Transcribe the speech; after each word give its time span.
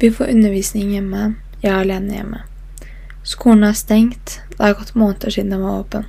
Vi 0.00 0.10
får 0.10 0.30
undervisning 0.30 0.92
hjemme. 0.94 1.34
Jeg 1.60 1.74
er 1.74 1.82
alene 1.82 2.14
hjemme. 2.14 2.38
Skolen 3.22 3.66
er 3.68 3.74
stengt. 3.76 4.38
Det 4.48 4.62
har 4.62 4.78
gått 4.78 4.94
måneder 4.96 5.34
siden 5.34 5.50
den 5.52 5.60
var 5.60 5.82
åpen. 5.82 6.06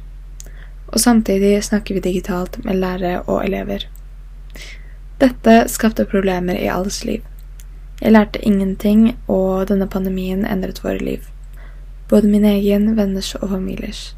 Og 0.87 0.99
samtidig 1.03 1.57
snakker 1.63 1.97
vi 1.97 2.03
digitalt 2.05 2.55
med 2.63 2.79
lærere 2.79 3.19
og 3.25 3.41
elever. 3.43 3.83
Dette 5.19 5.57
skapte 5.67 6.07
problemer 6.07 6.55
i 6.55 6.69
alles 6.71 7.01
liv. 7.03 7.27
Jeg 7.99 8.15
lærte 8.15 8.39
ingenting, 8.39 9.17
og 9.27 9.67
denne 9.67 9.89
pandemien 9.91 10.47
endret 10.47 10.79
våre 10.85 11.03
liv. 11.03 11.27
Både 12.07 12.31
min 12.31 12.47
egen, 12.47 12.95
venners 12.95 13.35
og 13.41 13.49
familiers. 13.49 14.15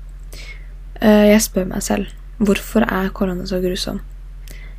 Eh, 1.01 1.33
Jeg 1.33 1.41
spør 1.41 1.65
meg 1.73 1.81
selv 1.81 2.13
hvorfor 2.37 2.85
er 2.85 3.09
korona 3.09 3.49
så 3.49 3.57
grusom? 3.57 4.01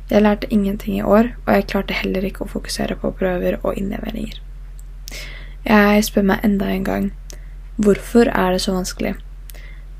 Jeg 0.09 0.23
lærte 0.23 0.47
ingenting 0.53 0.97
i 0.97 1.03
år, 1.03 1.35
og 1.45 1.53
jeg 1.53 1.67
klarte 1.67 1.93
heller 1.93 2.23
ikke 2.23 2.47
å 2.47 2.53
fokusere 2.55 2.95
på 2.95 3.11
prøver 3.11 3.59
og 3.61 3.75
innleveringer. 3.75 4.44
Jeg 5.65 6.03
spør 6.05 6.27
meg 6.29 6.43
enda 6.45 6.69
en 6.69 6.83
gang 6.85 7.11
hvorfor 7.81 8.29
er 8.29 8.53
det 8.53 8.61
så 8.63 8.75
vanskelig? 8.75 9.15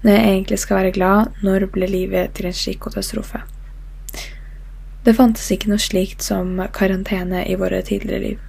Når 0.05 0.11
jeg 0.11 0.29
egentlig 0.29 0.59
skal 0.61 0.77
være 0.77 0.91
glad, 0.95 1.31
når 1.43 1.65
ble 1.73 1.88
livet 1.89 2.35
til 2.38 2.47
en 2.49 2.53
slik 2.53 2.83
katastrofe? 2.85 3.41
Det 5.05 5.15
fantes 5.17 5.49
ikke 5.51 5.69
noe 5.69 5.81
slikt 5.81 6.23
som 6.25 6.59
karantene 6.73 7.43
i 7.49 7.57
våre 7.57 7.81
tidligere 7.85 8.21
liv. 8.21 8.39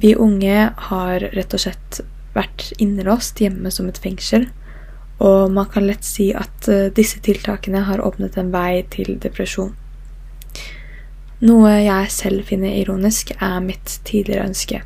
Vi 0.00 0.14
unge 0.14 0.68
har 0.90 1.24
rett 1.34 1.56
og 1.56 1.64
slett 1.64 2.00
vært 2.36 2.68
innelåst 2.78 3.40
hjemme 3.42 3.72
som 3.74 3.88
et 3.90 3.98
fengsel, 4.00 4.46
og 5.18 5.50
man 5.50 5.66
kan 5.72 5.88
lett 5.88 6.06
si 6.06 6.28
at 6.36 6.68
eh, 6.70 6.92
disse 6.94 7.18
tiltakene 7.24 7.82
har 7.88 8.04
åpnet 8.04 8.36
en 8.38 8.52
vei 8.54 8.84
til 8.92 9.16
depresjon. 9.18 9.74
Noe 11.42 11.72
jeg 11.82 12.12
selv 12.14 12.46
finner 12.46 12.76
ironisk, 12.78 13.32
er 13.42 13.58
mitt 13.64 13.98
tidligere 14.06 14.46
ønske. 14.46 14.84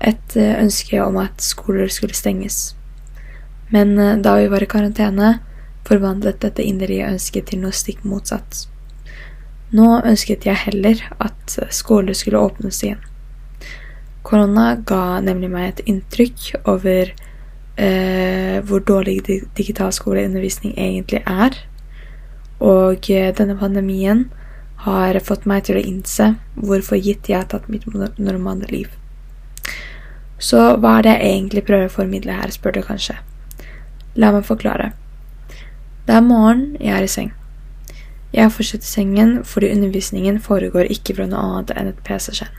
Et 0.00 0.36
eh, 0.36 0.56
ønske 0.62 1.00
om 1.04 1.18
at 1.20 1.42
skoler 1.44 1.90
skulle 1.92 2.16
stenges. 2.16 2.74
Men 3.70 3.98
eh, 3.98 4.16
da 4.18 4.36
vi 4.40 4.48
var 4.52 4.64
i 4.64 4.70
karantene, 4.70 5.38
forvandlet 5.88 6.40
dette 6.42 6.64
inderlige 6.64 7.08
ønsket 7.08 7.50
til 7.50 7.62
noe 7.62 7.74
stikk 7.74 8.04
motsatt. 8.04 8.66
Nå 9.76 10.00
ønsket 10.02 10.46
jeg 10.48 10.58
heller 10.66 11.02
at 11.22 11.56
skoler 11.74 12.16
skulle 12.18 12.40
åpnes 12.42 12.82
igjen. 12.82 13.00
Korona 14.26 14.74
ga 14.86 15.20
nemlig 15.24 15.50
meg 15.50 15.68
et 15.68 15.82
inntrykk 15.88 16.66
over 16.68 17.12
eh, 17.80 18.58
hvor 18.66 18.84
dårlig 18.84 19.20
di 19.26 19.40
digital 19.56 19.92
skoleundervisning 19.96 20.74
egentlig 20.76 21.22
er. 21.24 21.56
Og 22.60 23.10
eh, 23.10 23.32
denne 23.36 23.56
pandemien 23.58 24.26
har 24.84 25.18
fått 25.24 25.46
meg 25.48 25.64
til 25.66 25.80
å 25.80 25.84
innse 25.84 26.34
hvorfor 26.56 27.00
gitt 27.00 27.28
jeg 27.28 27.40
har 27.40 27.48
tatt 27.48 27.68
mitt 27.72 27.86
normale 27.88 28.68
liv. 28.70 28.88
Så 30.40 30.60
hva 30.80 30.96
er 30.98 31.04
det 31.04 31.12
jeg 31.18 31.34
egentlig 31.34 31.64
prøver 31.68 31.90
å 31.90 31.92
formidle 31.92 32.38
her, 32.38 32.52
spør 32.54 32.78
du 32.78 32.80
kanskje. 32.86 33.18
La 34.16 34.32
meg 34.32 34.46
forklare. 34.48 34.92
Det 36.06 36.16
er 36.16 36.24
morgen, 36.24 36.76
jeg 36.80 36.96
er 36.96 37.04
i 37.04 37.10
seng. 37.12 37.34
Jeg 38.32 38.52
fortsetter 38.54 38.86
sengen 38.86 39.40
fordi 39.44 39.72
undervisningen 39.74 40.38
foregår 40.42 40.88
ikke 40.90 41.18
fra 41.18 41.26
noe 41.28 41.42
annet 41.44 41.74
enn 41.76 41.90
et 41.90 42.00
PC-skjerm. 42.06 42.56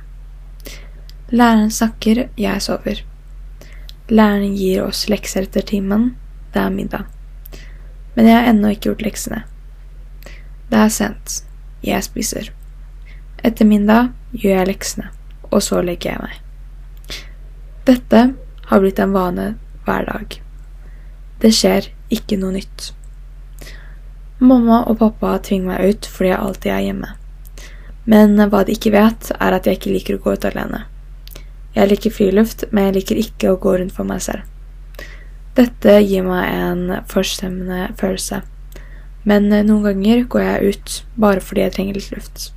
Læreren 1.32 1.72
snakker, 1.72 2.26
jeg 2.38 2.62
sover. 2.62 3.02
Læreren 4.12 4.58
gir 4.60 4.84
oss 4.84 5.06
lekser 5.10 5.48
etter 5.48 5.64
timen. 5.64 6.12
Det 6.54 6.60
er 6.60 6.76
middag. 6.76 7.08
Men 8.16 8.28
jeg 8.28 8.36
har 8.36 8.50
ennå 8.52 8.74
ikke 8.76 8.92
gjort 8.92 9.06
leksene. 9.08 9.42
Det 10.72 10.80
er 10.80 10.92
sent. 10.92 11.42
Jeg 11.84 12.04
spiser. 12.04 12.52
Etter 13.48 13.66
middag 13.66 14.12
gjør 14.36 14.60
jeg 14.60 14.72
leksene, 14.74 15.08
og 15.50 15.64
så 15.64 15.80
legger 15.82 16.12
jeg 16.12 16.24
meg. 16.28 16.51
Dette 17.86 18.34
har 18.70 18.80
blitt 18.80 19.00
en 19.00 19.14
vane 19.14 19.48
hver 19.86 20.06
dag. 20.06 20.36
Det 21.42 21.50
skjer 21.58 21.88
ikke 22.14 22.38
noe 22.38 22.54
nytt. 22.60 22.92
Mamma 24.38 24.84
og 24.90 25.00
pappa 25.00 25.34
tvinger 25.42 25.72
meg 25.72 25.90
ut 25.90 26.10
fordi 26.10 26.30
jeg 26.30 26.42
alltid 26.42 26.72
er 26.76 26.86
hjemme. 26.86 27.10
Men 28.06 28.38
hva 28.38 28.62
de 28.66 28.76
ikke 28.76 28.94
vet, 28.94 29.32
er 29.34 29.58
at 29.58 29.66
jeg 29.66 29.80
ikke 29.80 29.94
liker 29.96 30.18
å 30.18 30.22
gå 30.22 30.36
ut 30.38 30.46
alene. 30.50 30.84
Jeg 31.74 31.90
liker 31.90 32.14
friluft, 32.14 32.66
men 32.70 32.90
jeg 32.90 32.96
liker 33.00 33.22
ikke 33.22 33.52
å 33.54 33.60
gå 33.62 33.76
rundt 33.80 33.96
for 33.96 34.06
meg 34.06 34.22
selv. 34.26 34.46
Dette 35.58 35.98
gir 36.06 36.26
meg 36.26 36.48
en 36.54 37.06
forstemmende 37.10 37.92
følelse. 38.00 38.42
Men 39.26 39.50
noen 39.50 39.86
ganger 39.86 40.26
går 40.30 40.46
jeg 40.46 40.74
ut 40.74 40.98
bare 41.22 41.42
fordi 41.42 41.66
jeg 41.66 41.76
trenger 41.78 41.98
litt 41.98 42.14
luft. 42.14 42.52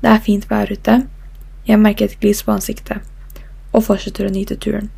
Det 0.00 0.12
er 0.12 0.24
fint 0.24 0.48
vær 0.50 0.72
ute. 0.72 1.02
Jeg 1.68 1.80
merker 1.80 2.08
et 2.08 2.20
glis 2.20 2.44
på 2.44 2.54
ansiktet, 2.54 3.00
og 3.72 3.84
fortsetter 3.86 4.26
å 4.26 4.32
nyte 4.34 4.56
turen. 4.60 4.90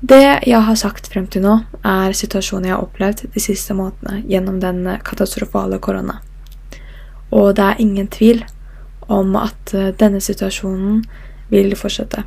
Det 0.00 0.40
jeg 0.48 0.60
har 0.64 0.76
sagt 0.80 1.10
frem 1.12 1.26
til 1.28 1.44
nå, 1.44 1.58
er 1.84 2.16
situasjonen 2.16 2.70
jeg 2.70 2.76
har 2.76 2.84
opplevd 2.86 3.26
de 3.34 3.42
siste 3.42 3.76
månedene 3.76 4.22
gjennom 4.30 4.56
den 4.62 4.86
katastrofale 5.04 5.78
korona. 5.78 6.22
Og 7.30 7.52
det 7.58 7.66
er 7.66 7.82
ingen 7.84 8.08
tvil 8.08 8.42
om 9.10 9.36
at 9.38 9.74
eh, 9.74 9.92
denne 10.00 10.22
situasjonen 10.24 11.02
vil 11.50 11.74
fortsette. 11.76 12.24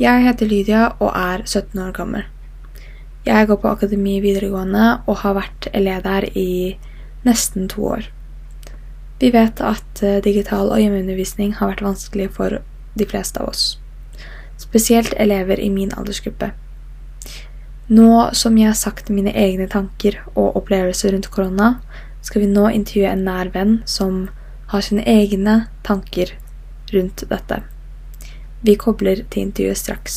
Jeg 0.00 0.22
heter 0.24 0.48
Lydia 0.48 0.84
og 0.96 1.10
er 1.12 1.42
17 1.44 1.76
år 1.76 1.90
gammel. 1.92 2.22
Jeg 3.26 3.46
går 3.50 3.58
på 3.60 3.68
Akademi 3.68 4.14
videregående 4.24 4.84
og 5.04 5.18
har 5.20 5.34
vært 5.36 5.66
elev 5.76 5.98
der 6.06 6.24
i 6.32 6.78
nesten 7.26 7.66
to 7.68 7.84
år. 7.84 8.06
Vi 9.20 9.28
vet 9.34 9.60
at 9.60 10.00
eh, 10.00 10.22
digital 10.24 10.70
og 10.72 10.80
hjemmeundervisning 10.80 11.52
har 11.58 11.68
vært 11.68 11.84
vanskelig 11.84 12.30
for 12.32 12.62
de 12.96 13.06
fleste 13.10 13.42
av 13.42 13.50
oss. 13.52 13.64
Spesielt 14.56 15.12
elever 15.20 15.60
i 15.60 15.68
min 15.68 15.92
aldersgruppe. 15.92 16.48
Nå 17.92 18.30
som 18.32 18.56
jeg 18.56 18.70
har 18.70 18.78
sagt 18.80 19.12
mine 19.12 19.34
egne 19.36 19.66
tanker 19.68 20.16
og 20.32 20.56
opplevelser 20.62 21.12
rundt 21.12 21.28
korona, 21.34 21.74
skal 22.24 22.46
vi 22.46 22.48
nå 22.48 22.70
intervjue 22.72 23.12
en 23.12 23.26
nær 23.28 23.52
venn 23.52 23.82
som 23.84 24.30
har 24.72 24.80
sine 24.88 25.04
egne 25.04 25.66
tanker 25.84 26.32
rundt 26.94 27.26
dette. 27.28 27.60
Vi 28.62 28.74
kobler 28.76 29.22
til 29.30 29.42
intervjuet 29.42 29.78
straks. 29.78 30.14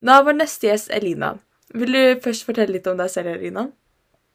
Da 0.00 0.22
vår 0.24 0.38
neste 0.38 0.70
gjest 0.70 0.88
Elina. 0.88 1.34
Vil 1.74 1.92
du 1.92 2.20
først 2.24 2.48
fortelle 2.48 2.72
litt 2.72 2.88
om 2.88 2.96
deg 2.96 3.12
selv, 3.12 3.34
Elina? 3.36 3.66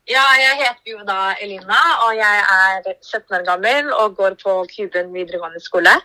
Ja, 0.07 0.22
jeg 0.38 0.53
heter 0.61 0.94
jo 0.94 1.01
da 1.07 1.33
Elina, 1.41 1.81
og 2.06 2.13
jeg 2.16 2.45
er 2.45 2.94
17 3.01 3.39
år 3.39 3.47
gammel 3.50 3.89
og 3.89 4.16
går 4.22 4.38
på 4.44 4.53
Kuben 4.69 5.09
videregående 5.17 5.66
skole. 5.66 5.97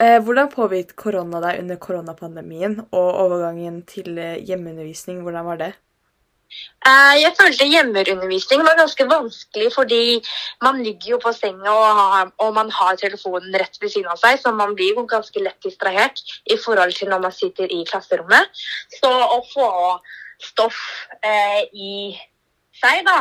Eh, 0.00 0.18
hvordan 0.24 0.50
påvirket 0.50 0.96
korona 0.96 1.40
deg 1.44 1.60
under 1.62 1.78
koronapandemien 1.80 2.78
og 2.88 3.08
overgangen 3.24 3.82
til 3.88 4.16
eh, 4.18 4.40
hjemmeundervisning? 4.42 5.20
Hvordan 5.22 5.44
var 5.46 5.60
det? 5.60 5.72
Eh, 6.86 7.14
Jeg 7.20 7.32
følte 7.38 7.66
hjemmeundervisning 7.68 8.64
var 8.66 8.78
ganske 8.78 9.06
vanskelig 9.10 9.70
fordi 9.74 10.00
man 10.62 10.82
ligger 10.82 11.14
jo 11.14 11.20
på 11.22 11.32
senga 11.36 11.70
og, 11.72 12.00
har, 12.00 12.32
og 12.42 12.54
man 12.56 12.72
har 12.74 12.98
telefonen 13.00 13.54
rett 13.60 13.78
ved 13.80 13.92
siden 13.92 14.10
av 14.12 14.20
seg, 14.20 14.40
så 14.40 14.52
man 14.56 14.74
blir 14.74 14.94
jo 14.94 15.06
ganske 15.10 15.44
lett 15.44 15.60
distrahert 15.64 16.20
i 16.50 16.58
forhold 16.64 16.94
til 16.96 17.12
når 17.12 17.24
man 17.28 17.34
sitter 17.34 17.70
i 17.70 17.84
klasserommet. 17.88 18.64
Så 18.98 19.10
å 19.10 19.40
få 19.52 19.70
stoff 20.42 20.80
eh, 21.22 21.64
i 21.72 21.94
seg 22.80 23.04
da, 23.06 23.20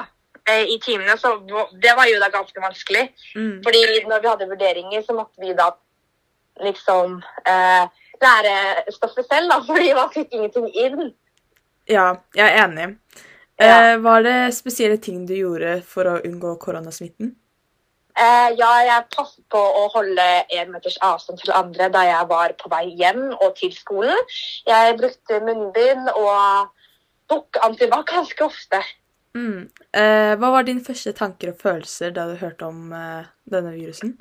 eh, 0.50 0.65
i 0.74 0.80
timene, 0.83 1.15
så 1.19 1.38
det 1.45 1.95
var 1.95 2.10
jo 2.10 2.19
da 2.24 2.31
ganske 2.33 2.65
vanskelig. 2.65 3.07
Mm. 3.36 3.56
Fordi 3.65 3.83
når 4.10 4.24
vi 4.24 4.31
hadde 4.31 4.51
vurderinger, 4.51 5.06
så 5.06 5.15
måtte 5.18 5.44
vi 5.44 5.56
da 5.57 5.71
liksom 6.62 7.20
eh, 7.50 7.86
lære 8.24 8.56
stoffet 8.94 9.28
selv, 9.30 9.52
da, 9.52 9.60
fordi 9.70 9.94
man 9.98 10.12
fikk 10.14 10.34
ingenting 10.34 10.70
inn. 10.74 11.14
Ja, 11.90 12.14
jeg 12.36 12.48
er 12.48 12.66
enig. 12.66 12.90
Ja. 13.62 13.94
Eh, 13.94 13.96
var 14.04 14.24
det 14.26 14.54
spesielle 14.56 14.98
ting 14.98 15.26
du 15.30 15.36
gjorde 15.38 15.80
for 15.88 16.10
å 16.10 16.20
unngå 16.26 16.56
koronasmitten? 16.62 17.36
Eh, 18.14 18.50
ja, 18.60 18.70
jeg 18.86 19.06
passet 19.14 19.42
på 19.50 19.58
å 19.58 19.88
holde 19.96 20.26
en 20.54 20.74
meters 20.74 21.00
avstand 21.02 21.40
til 21.42 21.54
andre 21.58 21.88
da 21.94 22.04
jeg 22.06 22.28
var 22.30 22.54
på 22.60 22.70
vei 22.70 22.86
hjem 23.00 23.32
og 23.34 23.56
til 23.58 23.74
skolen. 23.74 24.20
Jeg 24.70 24.98
brukte 25.00 25.40
munnbind 25.42 26.12
og 26.14 26.70
tok 27.32 27.58
antibac 27.66 28.06
ganske 28.12 28.46
ofte. 28.46 28.84
Mm. 29.34 29.66
Eh, 29.98 30.34
hva 30.38 30.52
var 30.54 30.68
dine 30.68 30.86
første 30.86 31.16
tanker 31.18 31.56
og 31.56 31.62
følelser 31.64 32.14
da 32.14 32.28
du 32.30 32.38
hørte 32.38 32.70
om 32.70 32.94
eh, 32.94 33.32
denne 33.50 33.74
virusen? 33.74 34.14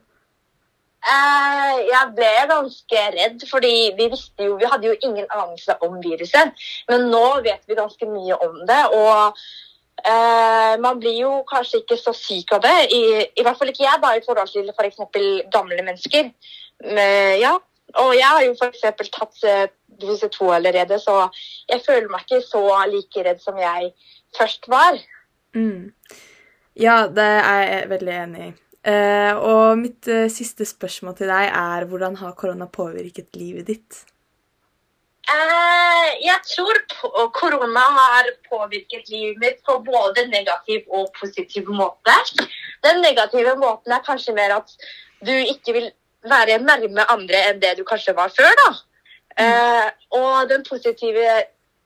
Eh, 1.02 1.78
jeg 1.88 2.10
ble 2.14 2.30
ganske 2.46 3.00
redd, 3.16 3.42
fordi 3.50 3.72
vi 3.98 4.06
visste 4.12 4.46
jo 4.46 4.54
Vi 4.60 4.68
hadde 4.70 4.86
jo 4.86 4.94
ingen 5.02 5.26
anelse 5.34 5.74
om 5.82 5.98
viruset. 6.04 6.54
Men 6.90 7.10
nå 7.10 7.24
vet 7.42 7.66
vi 7.66 7.78
ganske 7.78 8.08
mye 8.10 8.38
om 8.46 8.60
det. 8.68 8.80
Og 8.94 9.42
eh, 10.06 10.78
man 10.84 11.02
blir 11.02 11.18
jo 11.24 11.34
kanskje 11.50 11.82
ikke 11.82 11.98
så 11.98 12.14
syk 12.16 12.54
av 12.54 12.62
det. 12.66 12.76
I, 12.94 13.02
i 13.34 13.42
hvert 13.42 13.58
fall 13.58 13.74
ikke 13.74 13.86
jeg, 13.86 14.02
da, 14.04 14.14
i 14.14 14.24
forhold 14.26 14.54
til 14.54 14.70
f.eks. 14.70 15.02
For 15.02 15.52
gamle 15.58 15.82
mennesker. 15.82 16.32
Men, 16.86 17.38
ja. 17.42 17.56
Og 18.00 18.14
jeg 18.16 18.28
har 18.28 18.44
jo 18.46 18.54
f.eks. 18.56 19.10
tatt 19.12 19.44
eh, 19.48 19.66
dose 20.00 20.28
to 20.32 20.48
allerede, 20.54 20.98
så 20.98 21.26
jeg 21.68 21.82
føler 21.86 22.08
meg 22.10 22.24
ikke 22.24 22.40
så 22.46 22.62
like 22.88 23.24
redd 23.26 23.42
som 23.42 23.58
jeg 23.60 23.92
først 24.38 24.68
var. 24.72 24.96
Mm. 25.54 25.92
Ja, 26.80 27.06
det 27.12 27.28
er 27.42 27.62
jeg 27.66 27.88
veldig 27.90 28.14
enig 28.22 28.46
i. 28.46 28.52
Eh, 28.82 29.34
og 29.38 29.78
mitt 29.78 30.08
uh, 30.10 30.26
siste 30.32 30.66
spørsmål 30.66 31.14
til 31.20 31.30
deg 31.30 31.52
er 31.54 31.84
hvordan 31.86 32.16
har 32.18 32.34
korona 32.38 32.66
påvirket 32.66 33.38
livet 33.38 33.68
ditt? 33.70 34.00
Uh, 35.30 36.08
jeg 36.18 36.38
tror 36.50 36.80
korona 37.36 37.84
har 37.98 38.30
påvirket 38.50 39.06
livet 39.12 39.38
mitt 39.38 39.60
på 39.62 39.78
både 39.86 40.26
negativ 40.32 40.82
og 40.90 41.12
positiv 41.20 41.70
måte. 41.70 42.16
Den 42.82 42.98
negative 43.04 43.54
måten 43.60 43.94
er 43.94 44.02
kanskje 44.02 44.34
mer 44.34 44.56
at 44.58 44.74
du 45.22 45.32
ikke 45.32 45.76
vil 45.78 45.92
være 46.26 46.58
nærme 46.62 47.06
andre 47.10 47.46
enn 47.50 47.62
det 47.62 47.76
du 47.78 47.84
kanskje 47.86 48.16
var 48.18 48.34
før. 48.34 48.50
da. 48.64 48.72
Eh, 49.42 49.88
og 50.18 50.48
den 50.50 50.64
positive 50.68 51.28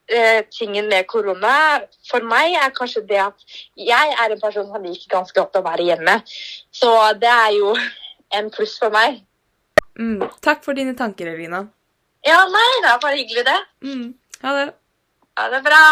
eh, 0.08 0.42
tingen 0.50 0.88
med 0.90 1.06
korona 1.10 1.82
for 2.08 2.24
meg 2.26 2.56
er 2.60 2.74
kanskje 2.74 3.04
det 3.08 3.20
at 3.22 3.46
jeg 3.78 4.16
er 4.16 4.32
en 4.32 4.42
person 4.42 4.68
som 4.70 4.84
liker 4.84 5.12
ganske 5.12 5.36
godt 5.38 5.58
å 5.58 5.64
være 5.66 5.88
hjemme. 5.90 6.18
Så 6.74 6.92
det 7.20 7.32
er 7.32 7.54
jo 7.56 7.74
en 8.36 8.50
pluss 8.54 8.76
for 8.82 8.94
meg. 8.94 9.22
Mm. 9.96 10.26
Takk 10.44 10.64
for 10.64 10.76
dine 10.76 10.96
tanker, 10.98 11.30
Elina. 11.32 11.64
Ja, 12.26 12.42
nei, 12.50 12.68
det 12.82 12.90
er 12.90 13.00
bare 13.02 13.20
hyggelig, 13.20 13.46
det. 13.46 13.60
Mm. 13.86 14.06
Ha 14.42 14.54
det. 14.58 14.66
Ha 15.38 15.48
det 15.52 15.62
bra. 15.64 15.82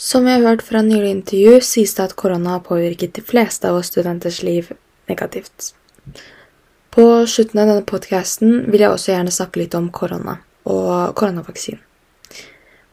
Som 0.00 0.24
vi 0.24 0.30
har 0.30 0.40
hørt 0.40 0.62
fra 0.62 0.80
nylig 0.80 1.10
intervju, 1.12 1.58
sies 1.60 1.92
det 1.92 2.04
at 2.06 2.14
korona 2.16 2.54
har 2.54 2.62
påvirket 2.64 3.18
de 3.18 3.20
fleste 3.20 3.68
av 3.68 3.76
oss 3.76 3.90
studenters 3.90 4.38
liv 4.40 4.70
negativt. 5.10 5.74
På 6.88 7.26
slutten 7.28 7.60
av 7.60 7.68
denne 7.68 7.84
podkasten 7.84 8.54
vil 8.72 8.80
jeg 8.80 8.94
også 8.94 9.10
gjerne 9.12 9.34
snakke 9.36 9.60
litt 9.60 9.74
om 9.76 9.90
korona 9.92 10.38
og 10.64 11.12
koronavaksinen. 11.20 11.82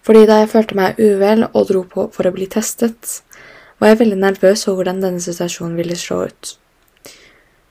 Fordi 0.04 0.26
da 0.28 0.42
jeg 0.42 0.50
følte 0.52 0.76
meg 0.76 1.00
uvel 1.00 1.46
og 1.48 1.70
dro 1.70 1.86
på 1.88 2.06
for 2.12 2.28
å 2.28 2.34
bli 2.36 2.50
testet, 2.52 3.22
var 3.80 3.94
jeg 3.94 4.02
veldig 4.02 4.18
nervøs 4.26 4.66
for 4.68 4.76
hvordan 4.76 5.00
denne 5.06 5.24
situasjonen 5.24 5.78
ville 5.80 5.96
slå 5.96 6.26
ut. 6.28 6.54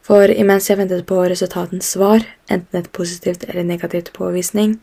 For 0.01 0.33
imens 0.33 0.71
jeg 0.71 0.81
ventet 0.81 1.05
på 1.05 1.19
resultatens 1.29 1.93
svar, 1.93 2.25
enten 2.49 2.81
et 2.81 2.89
positivt 2.89 3.45
eller 3.51 3.69
negativt 3.69 4.15
påvisning, 4.17 4.79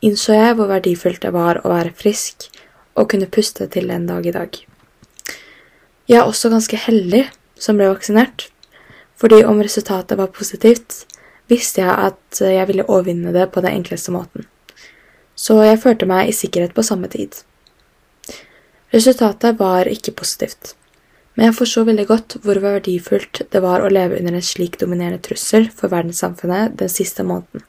innså 0.00 0.32
jeg 0.32 0.56
hvor 0.56 0.72
verdifullt 0.72 1.20
det 1.28 1.34
var 1.36 1.60
å 1.60 1.74
være 1.74 1.92
frisk 1.92 2.48
og 2.98 3.08
kunne 3.12 3.30
puste 3.30 3.68
til 3.70 3.90
en 3.94 4.06
dag 4.08 4.26
i 4.26 4.34
dag. 4.34 4.58
Jeg 6.08 6.18
er 6.18 6.26
også 6.26 6.50
ganske 6.50 6.78
heldig 6.88 7.26
som 7.60 7.78
ble 7.78 7.90
vaksinert, 7.90 8.48
fordi 9.18 9.42
om 9.44 9.60
resultatet 9.62 10.18
var 10.18 10.32
positivt, 10.34 11.04
visste 11.50 11.82
jeg 11.82 12.12
at 12.12 12.40
jeg 12.42 12.68
ville 12.68 12.86
overvinne 12.86 13.32
det 13.34 13.48
på 13.52 13.62
den 13.64 13.80
enkleste 13.80 14.14
måten. 14.14 14.46
Så 15.38 15.60
jeg 15.62 15.80
følte 15.82 16.08
meg 16.08 16.28
i 16.28 16.36
sikkerhet 16.36 16.74
på 16.74 16.84
samme 16.86 17.10
tid. 17.12 17.42
Resultatet 18.94 19.58
var 19.58 19.90
ikke 19.90 20.16
positivt, 20.18 20.74
men 21.36 21.48
jeg 21.48 21.58
forsto 21.58 21.84
veldig 21.86 22.06
godt 22.08 22.38
hvor 22.42 22.58
verdifullt 22.62 23.44
det 23.52 23.60
var 23.62 23.84
å 23.84 23.90
leve 23.92 24.18
under 24.18 24.38
en 24.38 24.44
slik 24.44 24.78
dominerende 24.80 25.20
trussel 25.22 25.68
for 25.70 25.92
verdenssamfunnet 25.92 26.78
den 26.80 26.90
siste 26.90 27.26
måneden. 27.26 27.62